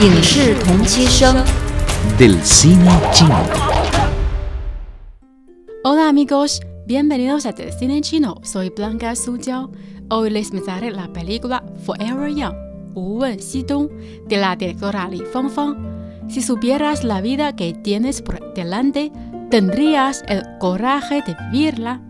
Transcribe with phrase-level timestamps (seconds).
[0.00, 1.44] 影视同期声。
[2.18, 3.36] del cine chino.
[5.84, 8.40] Hola amigos, bienvenidos a Del Cine Chino.
[8.42, 9.70] Soy Blanca Suyao.
[10.08, 12.54] Hoy les mostraré la película Forever Young,
[12.94, 13.88] 无问西东,
[14.28, 15.76] de la directora Li Fangfang.
[16.28, 19.12] Si supieras la vida que tienes por delante,
[19.50, 22.00] tendrías el coraje de vivirla.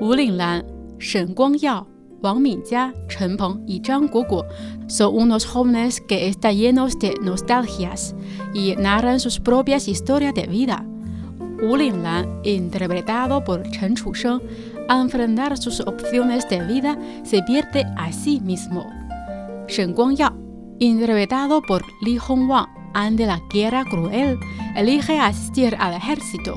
[0.00, 0.64] Wu Linglan,
[0.98, 1.86] Shen Guangyao,
[2.23, 4.45] Wang Mingjia, Chen Peng y Zhang Guoguo
[4.87, 8.15] son unos jóvenes que están llenos de nostalgias
[8.53, 10.85] y narran sus propias historias de vida.
[11.61, 14.41] Wu Linglan, interpretado por Chen Chusheng,
[14.87, 18.85] al enfrentar sus opciones de vida, se pierde a sí mismo.
[19.67, 20.33] Shen Guangyao,
[20.79, 24.39] interpretado por Li Hongwang, ante la guerra cruel,
[24.77, 26.55] elige asistir al ejército.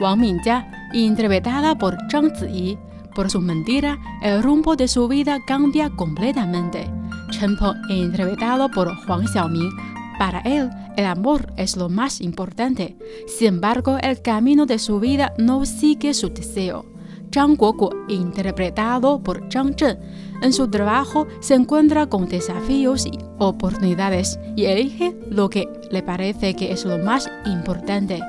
[0.00, 2.78] Wang Mingjia, interpretada por Zhang Ziyi,
[3.16, 6.88] por su mentira, el rumbo de su vida cambia completamente.
[7.30, 9.70] Chen Peng, interpretado por Huang Xiaoming,
[10.18, 12.96] para él, el amor es lo más importante.
[13.26, 16.84] Sin embargo, el camino de su vida no sigue su deseo.
[17.32, 19.98] Zhang Guoguo, interpretado por Zhang Zhen,
[20.42, 26.54] en su trabajo se encuentra con desafíos y oportunidades y elige lo que le parece
[26.54, 28.20] que es lo más importante.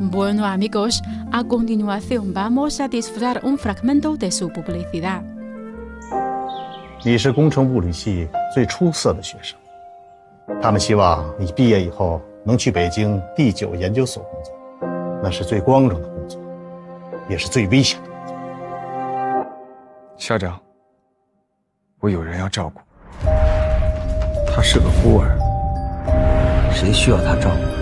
[0.00, 5.22] Bueno amigos, a continuación vamos a disfrutar un fragmento de su publicidad.
[7.04, 9.56] 你是工程物理系最出色的学生，
[10.60, 14.52] 他们希望你毕业以后能去北京第九研究所工作，
[15.22, 16.40] 那是最光荣的工作，
[17.28, 18.36] 也是最危险的工作。
[20.16, 20.60] 校长，
[22.00, 22.80] 我有人要照顾，
[24.48, 25.38] 他是个孤儿，
[26.72, 27.73] 谁需要他照顾？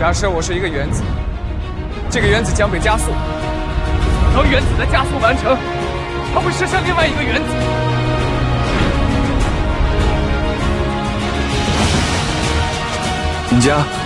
[0.00, 1.02] 假设我是一个原子，
[2.08, 3.10] 这个原子将被加速，
[4.34, 5.54] 当原子的加速完成，
[6.32, 7.50] 它会射向另外一个原子。
[13.50, 13.99] 你家。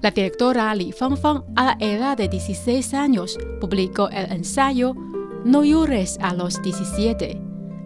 [0.00, 4.94] La directora Li Fangfang, a la edad de 16 años, publicó el ensayo
[5.44, 7.42] No llores a los 17.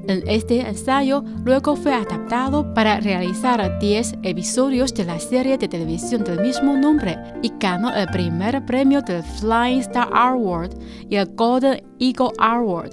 [0.08, 6.22] En este ensayo luego fue adaptado para realizar 10 episodios de la serie de televisión
[6.22, 10.74] del mismo nombre y ganó el primer premio del Flying Star Award
[11.08, 12.90] y el Golden Eagle Award.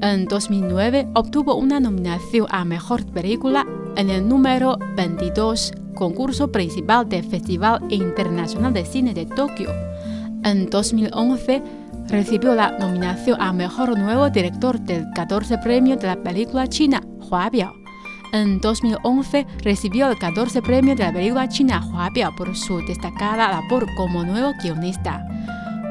[0.00, 7.24] En 2009 obtuvo una nominación a Mejor Película en el número 22 concurso principal del
[7.24, 9.70] Festival Internacional de Cine de Tokio.
[10.44, 11.62] En 2011
[12.08, 17.50] recibió la nominación a Mejor Nuevo Director del 14 Premio de la Película China, Hua
[17.50, 17.72] Biao.
[18.32, 23.50] En 2011 recibió el 14 Premio de la Película China Hua Biao por su destacada
[23.50, 25.26] labor como nuevo guionista.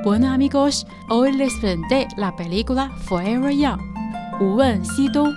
[0.04, 3.82] Bueno amigos, hoy les presenté la película Forever Young,
[4.40, 5.34] Wu Wen Xi Dong,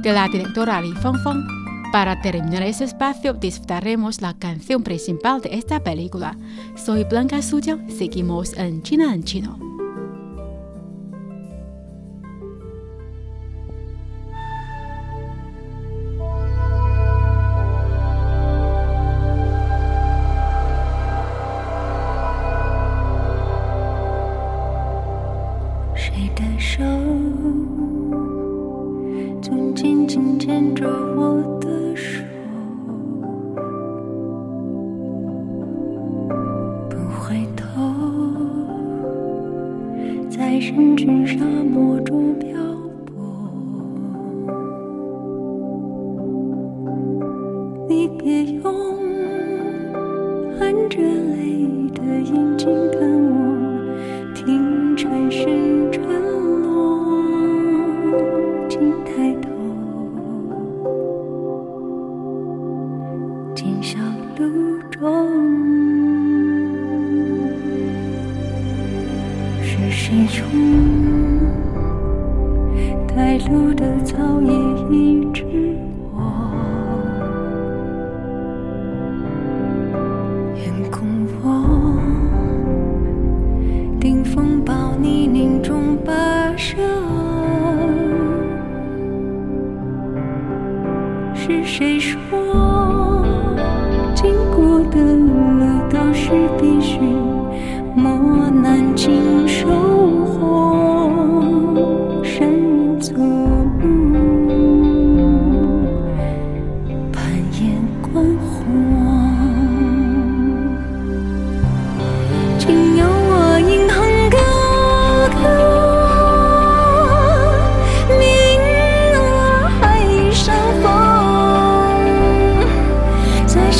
[0.00, 1.65] de la directora Li Fangfang.
[1.91, 6.37] Para terminar ese espacio, disfrutaremos la canción principal de esta película.
[6.75, 9.71] Soy Blanca Suya, seguimos en China en Chino.
[26.03, 26.83] 谁的手
[29.41, 31.64] 总紧紧牵着我的
[40.96, 42.75] 至沙漠中飘。
[73.16, 74.52] 来路的草也
[74.94, 75.42] 一直
[76.12, 76.20] 我
[80.54, 81.98] 眼空我
[83.98, 86.76] 顶风暴泥泞中跋涉。
[91.34, 92.20] 是谁说
[94.14, 97.00] 经过的路都是必须
[97.94, 99.85] 磨难经受？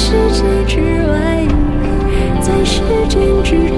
[0.06, 1.44] 世界之外，
[2.40, 3.75] 在时间之中。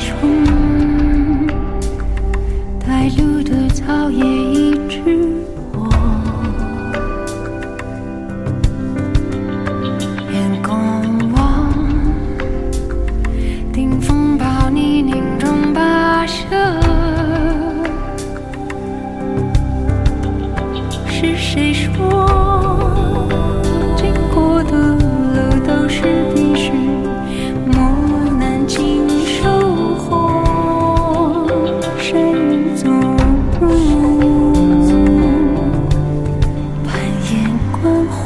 [0.00, 1.46] 春
[2.80, 5.28] 带露的草叶一直
[5.74, 5.90] 我
[10.32, 11.02] 眼光
[11.34, 11.70] 望。
[13.74, 16.80] 顶风暴泥泞中跋涉。
[21.06, 22.39] 是谁说？
[37.82, 38.19] 关怀。